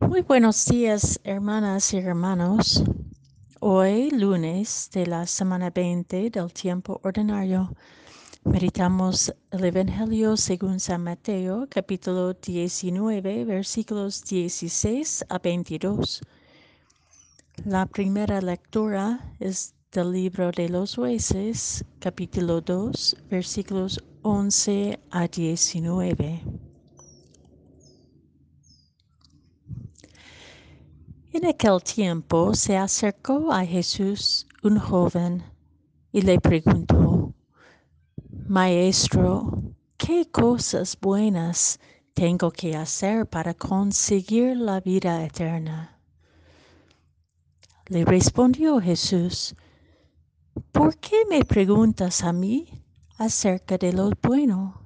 Muy 0.00 0.22
buenos 0.22 0.64
días, 0.64 1.20
hermanas 1.24 1.92
y 1.92 1.98
hermanos. 1.98 2.82
Hoy, 3.60 4.10
lunes 4.10 4.90
de 4.92 5.06
la 5.06 5.26
semana 5.26 5.70
20 5.70 6.30
del 6.30 6.52
tiempo 6.52 7.00
ordinario, 7.04 7.70
meditamos 8.42 9.32
el 9.50 9.64
Evangelio 9.64 10.38
según 10.38 10.80
San 10.80 11.04
Mateo, 11.04 11.66
capítulo 11.68 12.32
19, 12.32 13.44
versículos 13.44 14.24
16 14.24 15.26
a 15.28 15.38
22. 15.38 16.22
La 17.66 17.84
primera 17.84 18.40
lectura 18.40 19.34
es 19.38 19.74
del 19.92 20.12
libro 20.12 20.50
de 20.50 20.70
los 20.70 20.94
jueces, 20.94 21.84
capítulo 21.98 22.62
2, 22.62 23.16
versículos 23.28 24.02
11 24.22 24.98
a 25.10 25.28
19. 25.28 26.49
En 31.32 31.46
aquel 31.46 31.80
tiempo 31.80 32.56
se 32.56 32.76
acercó 32.76 33.52
a 33.52 33.64
Jesús 33.64 34.48
un 34.64 34.80
joven 34.80 35.44
y 36.10 36.22
le 36.22 36.40
preguntó, 36.40 37.32
Maestro, 38.48 39.62
¿qué 39.96 40.28
cosas 40.28 40.98
buenas 41.00 41.78
tengo 42.14 42.50
que 42.50 42.74
hacer 42.74 43.26
para 43.26 43.54
conseguir 43.54 44.56
la 44.56 44.80
vida 44.80 45.24
eterna? 45.24 46.00
Le 47.86 48.04
respondió 48.04 48.80
Jesús, 48.80 49.54
¿por 50.72 50.96
qué 50.96 51.24
me 51.30 51.44
preguntas 51.44 52.24
a 52.24 52.32
mí 52.32 52.82
acerca 53.18 53.78
de 53.78 53.92
lo 53.92 54.10
bueno? 54.20 54.82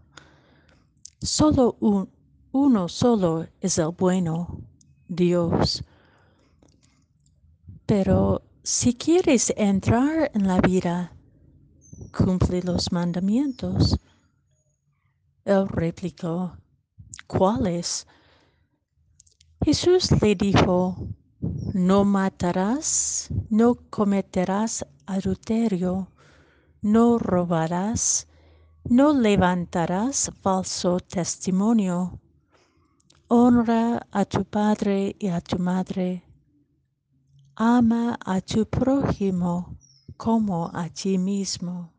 Solo 1.23 1.79
un, 1.81 2.11
uno 2.53 2.87
solo 2.91 3.47
es 3.63 3.79
el 3.79 3.93
bueno, 3.97 4.61
Dios. 5.09 5.83
Pero 7.87 8.43
si 8.63 8.95
quieres 8.95 9.53
entrar 9.59 10.31
en 10.33 10.49
la 10.49 10.59
vida, 10.61 11.15
cumple 12.11 12.63
los 12.63 12.91
mandamientos. 12.93 13.99
Él 15.45 15.69
replicó, 15.69 16.57
¿cuáles? 17.27 18.07
Jesús 19.63 20.11
le 20.23 20.35
dijo, 20.35 20.97
no 21.75 22.05
matarás, 22.05 23.29
no 23.51 23.75
cometerás 23.91 24.87
adulterio, 25.05 26.09
no 26.81 27.19
robarás, 27.19 28.29
no 28.85 29.13
levantarás 29.13 30.31
falso 30.41 31.01
testimonio, 31.01 32.19
honra 33.29 34.07
a 34.11 34.25
tu 34.25 34.47
padre 34.47 35.17
y 35.19 35.29
a 35.29 35.43
tu 35.43 35.59
madre 35.59 36.25
ama 37.57 38.19
a 38.25 38.41
tu 38.41 38.67
prójimo 38.67 39.79
como 40.17 40.71
a 40.73 40.89
ti 40.89 41.19
mismo. 41.19 41.93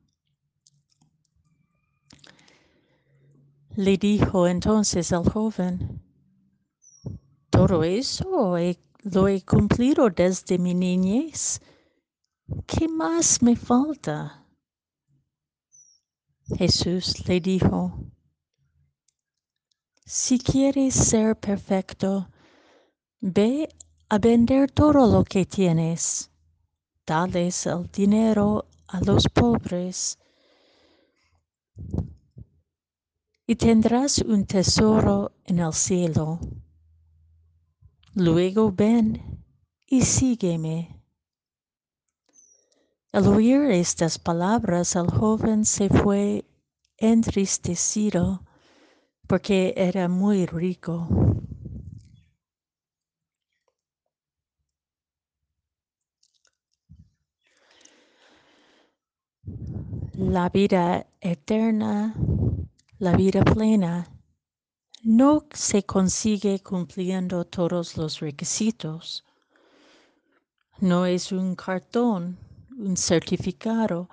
Le 3.75 3.97
dijo 3.97 4.47
entonces 4.47 5.11
el 5.11 5.29
joven, 5.29 6.01
todo 7.49 7.83
eso 7.83 8.57
lo 9.03 9.27
he 9.27 9.41
cumplido 9.41 10.09
desde 10.09 10.57
mi 10.57 10.73
niñez. 10.73 11.59
¿Qué 12.65 12.87
más 12.87 13.41
me 13.41 13.55
falta? 13.55 14.45
Jesús 16.57 17.27
le 17.27 17.41
dijo, 17.41 17.91
si 20.05 20.37
quieres 20.37 20.93
ser 20.93 21.35
perfecto, 21.35 22.29
ve 23.19 23.67
a 24.09 24.19
vender 24.19 24.71
todo 24.71 25.07
lo 25.07 25.23
que 25.23 25.45
tienes. 25.45 26.29
Dales 27.05 27.65
el 27.65 27.89
dinero 27.91 28.65
a 28.87 28.99
los 29.01 29.27
pobres 29.27 30.17
y 33.47 33.55
tendrás 33.55 34.19
un 34.19 34.45
tesoro 34.45 35.31
en 35.45 35.59
el 35.59 35.73
cielo. 35.73 36.39
Luego 38.13 38.71
ven 38.71 39.43
y 39.87 40.01
sígueme. 40.01 40.95
Al 43.11 43.27
oír 43.27 43.61
estas 43.71 44.17
palabras, 44.17 44.95
el 44.95 45.07
joven 45.07 45.63
se 45.65 45.89
fue 45.89 46.45
entristecido 46.97 48.43
porque 49.27 49.73
era 49.77 50.07
muy 50.07 50.45
rico. 50.45 51.24
La 60.17 60.47
vida 60.49 61.05
eterna, 61.19 62.15
la 62.99 63.15
vida 63.17 63.43
plena, 63.43 64.07
no 65.03 65.45
se 65.53 65.83
consigue 65.83 66.61
cumpliendo 66.61 67.43
todos 67.43 67.97
los 67.97 68.21
requisitos. 68.21 69.25
No 70.79 71.05
es 71.05 71.33
un 71.33 71.55
cartón, 71.55 72.37
un 72.77 72.95
certificado 72.95 74.09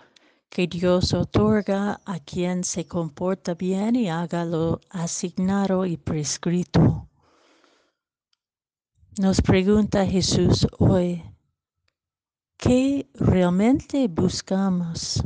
que 0.49 0.67
Dios 0.67 1.15
otorga 1.15 2.01
a 2.05 2.19
quien 2.19 2.65
se 2.65 2.85
comporta 2.85 3.55
bien 3.55 3.95
y 3.95 4.11
haga 4.11 4.45
lo 4.45 4.81
asignado 4.91 5.87
y 5.87 5.97
prescrito. 5.97 7.09
Nos 9.19 9.41
pregunta 9.41 10.05
Jesús 10.05 10.67
hoy, 10.79 11.23
¿qué 12.57 13.09
realmente 13.15 14.09
buscamos? 14.09 15.23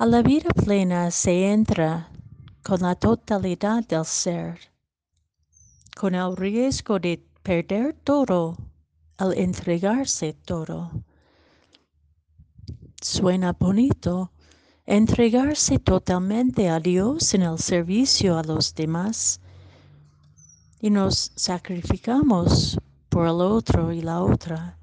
A 0.00 0.06
la 0.06 0.22
vida 0.22 0.50
plena 0.50 1.10
se 1.10 1.50
entra 1.50 2.08
con 2.62 2.82
la 2.82 2.94
totalidad 2.94 3.84
del 3.84 4.04
ser, 4.04 4.60
con 5.96 6.14
el 6.14 6.36
riesgo 6.36 7.00
de 7.00 7.20
perder 7.42 7.94
todo 8.04 8.56
al 9.16 9.36
entregarse 9.36 10.34
todo. 10.34 10.92
Suena 13.02 13.54
bonito 13.54 14.30
entregarse 14.86 15.80
totalmente 15.80 16.68
a 16.68 16.78
Dios 16.78 17.34
en 17.34 17.42
el 17.42 17.58
servicio 17.58 18.38
a 18.38 18.44
los 18.44 18.76
demás 18.76 19.40
y 20.80 20.90
nos 20.90 21.32
sacrificamos 21.34 22.78
por 23.08 23.26
el 23.26 23.40
otro 23.40 23.92
y 23.92 24.00
la 24.00 24.22
otra. 24.22 24.78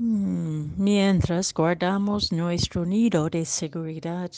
Mm, 0.00 0.80
mientras 0.80 1.52
guardamos 1.52 2.30
nuestro 2.30 2.86
nido 2.86 3.28
de 3.28 3.44
seguridad. 3.44 4.30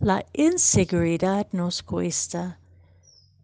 La 0.00 0.24
inseguridad 0.32 1.46
nos 1.52 1.82
cuesta 1.82 2.58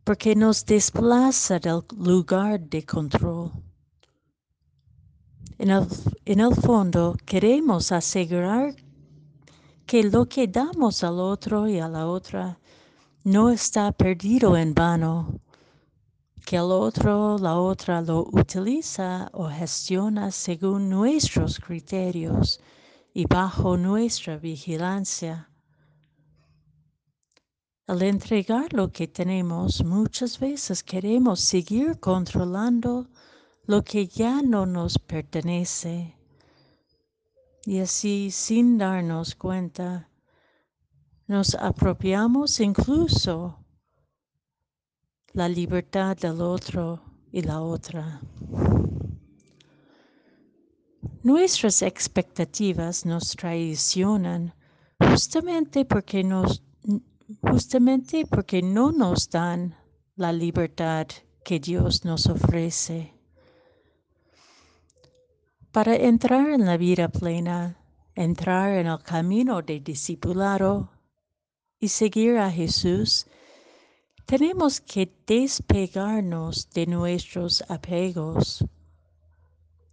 porque 0.03 0.35
nos 0.35 0.65
desplaza 0.65 1.59
del 1.59 1.83
lugar 1.99 2.61
de 2.61 2.83
control. 2.87 3.51
En 5.59 5.69
el, 5.69 5.87
en 6.25 6.41
el, 6.41 6.55
fondo 6.55 7.15
queremos 7.27 7.93
asegurar 7.93 8.75
que 9.85 10.03
lo 10.03 10.25
que 10.25 10.47
damos 10.49 11.05
al 11.05 11.21
otro 11.21 11.69
y 11.69 11.79
a 11.79 11.89
la 11.89 12.07
otra 12.07 12.59
no 13.23 13.51
está 13.51 13.93
perdido 13.93 14.57
en 14.57 14.73
vano, 14.73 15.41
que 16.45 16.57
el 16.57 16.71
otro, 16.71 17.39
la 17.39 17.59
otra 17.59 18.03
lo 18.03 18.29
utiliza 18.33 19.31
o 19.33 19.49
gestiona 19.49 20.31
según 20.31 20.91
nuestros 20.91 21.59
criterios 21.59 22.61
y 23.15 23.25
bajo 23.27 23.77
nuestra 23.77 24.37
vigilancia. 24.37 25.49
Al 27.87 28.03
entregar 28.03 28.73
lo 28.73 28.93
que 28.93 29.09
tenemos, 29.09 29.85
muchas 29.85 30.39
veces 30.39 30.83
queremos 30.83 31.41
seguir 31.41 31.99
controlando 31.99 33.09
lo 33.67 33.83
que 33.83 34.07
ya 34.07 34.43
no 34.43 34.67
nos 34.67 34.99
pertenece. 34.99 36.15
Y 37.65 37.79
así, 37.79 38.31
sin 38.31 38.77
darnos 38.77 39.35
cuenta, 39.35 40.11
nos 41.27 41.55
apropiamos 41.55 42.61
incluso 42.61 43.64
la 45.35 45.49
libertad 45.49 46.17
del 46.17 46.41
otro 46.41 47.03
y 47.31 47.43
la 47.43 47.61
otra. 47.61 48.21
Nuestras 51.23 51.83
expectativas 51.83 53.05
nos 53.05 53.37
traicionan 53.37 54.55
justamente 54.99 55.85
porque, 55.85 56.25
nos, 56.25 56.63
justamente 57.43 58.27
porque 58.27 58.63
no 58.63 58.93
nos 58.93 59.29
dan 59.29 59.77
la 60.17 60.33
libertad 60.33 61.07
que 61.45 61.59
Dios 61.59 62.05
nos 62.05 62.27
ofrece. 62.27 63.13
Para 65.73 65.97
entrar 65.97 66.49
en 66.51 66.65
la 66.65 66.77
vida 66.77 67.09
plena 67.09 67.77
entrar 68.15 68.71
en 68.73 68.87
el 68.87 69.03
camino 69.03 69.63
de 69.63 69.81
discipulado 69.81 70.91
y 71.81 71.89
seguir 71.89 72.39
a 72.39 72.51
Jesús, 72.51 73.27
tenemos 74.27 74.81
que 74.81 75.13
despegarnos 75.27 76.69
de 76.71 76.87
nuestros 76.87 77.63
apegos, 77.69 78.65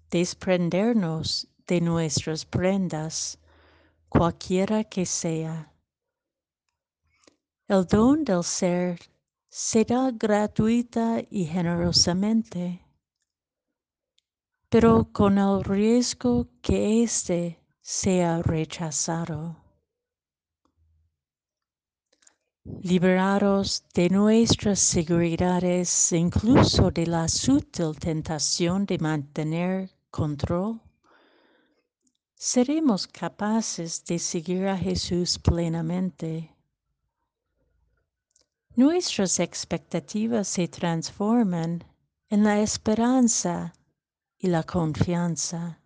desprendernos 0.09 1.47
de 1.67 1.81
nuestras 1.81 2.45
prendas, 2.45 3.37
cualquiera 4.09 4.83
que 4.83 5.05
sea. 5.05 5.73
El 7.67 7.85
don 7.85 8.23
del 8.23 8.43
ser 8.43 8.99
se 9.49 9.83
da 9.85 10.11
gratuita 10.11 11.21
y 11.29 11.45
generosamente, 11.45 12.85
pero 14.69 15.11
con 15.11 15.37
el 15.37 15.63
riesgo 15.63 16.47
que 16.61 17.03
éste 17.03 17.59
sea 17.81 18.41
rechazado. 18.41 19.60
Liberados 22.63 23.83
de 23.95 24.07
nuestras 24.11 24.79
seguridades, 24.79 26.11
incluso 26.11 26.91
de 26.91 27.07
la 27.07 27.27
sutil 27.27 27.97
tentación 27.97 28.85
de 28.85 28.99
mantener 28.99 29.89
control, 30.11 30.79
seremos 32.35 33.07
capaces 33.07 34.05
de 34.05 34.19
seguir 34.19 34.67
a 34.67 34.77
Jesús 34.77 35.39
plenamente. 35.39 36.55
Nuestras 38.75 39.39
expectativas 39.39 40.47
se 40.47 40.67
transforman 40.67 41.83
en 42.29 42.43
la 42.43 42.59
esperanza 42.59 43.73
y 44.37 44.47
la 44.49 44.61
confianza. 44.61 45.79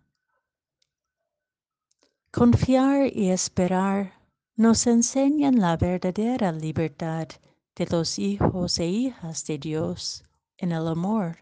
Confiar 2.30 3.06
y 3.06 3.30
esperar 3.30 4.15
nos 4.56 4.86
enseñan 4.86 5.60
la 5.60 5.76
verdadera 5.76 6.50
libertad 6.50 7.28
de 7.74 7.86
los 7.90 8.18
hijos 8.18 8.78
e 8.78 8.86
hijas 8.86 9.44
de 9.44 9.58
Dios 9.58 10.24
en 10.56 10.72
el 10.72 10.88
amor 10.88 11.36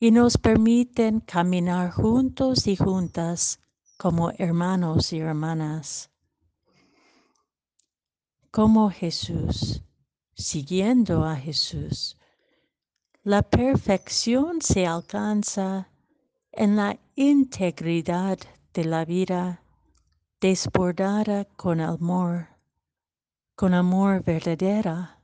y 0.00 0.10
nos 0.10 0.36
permiten 0.36 1.20
caminar 1.20 1.92
juntos 1.92 2.66
y 2.66 2.74
juntas 2.74 3.60
como 3.96 4.32
hermanos 4.32 5.12
y 5.12 5.20
hermanas. 5.20 6.10
Como 8.50 8.90
Jesús, 8.90 9.82
siguiendo 10.34 11.24
a 11.24 11.36
Jesús, 11.36 12.18
la 13.22 13.42
perfección 13.42 14.60
se 14.60 14.84
alcanza 14.86 15.90
en 16.50 16.74
la 16.74 16.98
integridad 17.14 18.38
de 18.74 18.84
la 18.84 19.04
vida 19.04 19.62
desbordada 20.46 21.44
con 21.56 21.80
amor, 21.80 22.46
con 23.56 23.74
amor 23.74 24.22
verdadera, 24.22 25.18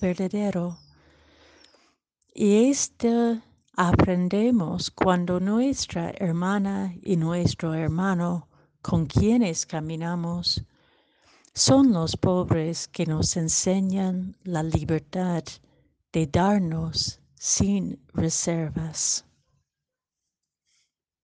verdadero. 0.00 0.78
Y 2.32 2.70
esto 2.70 3.40
aprendemos 3.76 4.88
cuando 4.92 5.40
nuestra 5.40 6.12
hermana 6.12 6.94
y 7.02 7.16
nuestro 7.16 7.74
hermano 7.74 8.46
con 8.82 9.06
quienes 9.06 9.66
caminamos 9.66 10.64
son 11.54 11.92
los 11.92 12.16
pobres 12.16 12.86
que 12.86 13.04
nos 13.04 13.36
enseñan 13.36 14.36
la 14.44 14.62
libertad 14.62 15.42
de 16.12 16.28
darnos 16.28 17.18
sin 17.34 17.98
reservas. 18.14 19.24